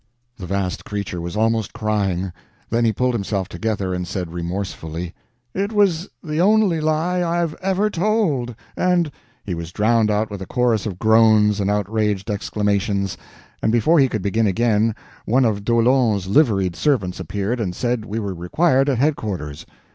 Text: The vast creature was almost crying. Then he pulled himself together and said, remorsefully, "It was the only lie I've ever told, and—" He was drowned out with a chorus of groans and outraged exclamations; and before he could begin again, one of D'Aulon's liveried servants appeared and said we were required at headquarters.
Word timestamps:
The 0.35 0.47
vast 0.47 0.83
creature 0.83 1.21
was 1.21 1.37
almost 1.37 1.73
crying. 1.73 2.33
Then 2.71 2.85
he 2.85 2.91
pulled 2.91 3.13
himself 3.13 3.47
together 3.47 3.93
and 3.93 4.07
said, 4.07 4.33
remorsefully, 4.33 5.13
"It 5.53 5.71
was 5.71 6.09
the 6.23 6.41
only 6.41 6.81
lie 6.81 7.21
I've 7.23 7.53
ever 7.61 7.87
told, 7.91 8.55
and—" 8.75 9.11
He 9.43 9.53
was 9.53 9.71
drowned 9.71 10.09
out 10.09 10.31
with 10.31 10.41
a 10.41 10.47
chorus 10.47 10.87
of 10.87 10.97
groans 10.97 11.59
and 11.59 11.69
outraged 11.69 12.31
exclamations; 12.31 13.15
and 13.61 13.71
before 13.71 13.99
he 13.99 14.09
could 14.09 14.23
begin 14.23 14.47
again, 14.47 14.95
one 15.25 15.45
of 15.45 15.63
D'Aulon's 15.63 16.25
liveried 16.25 16.75
servants 16.75 17.19
appeared 17.19 17.59
and 17.59 17.75
said 17.75 18.03
we 18.03 18.17
were 18.17 18.33
required 18.33 18.89
at 18.89 18.97
headquarters. 18.97 19.67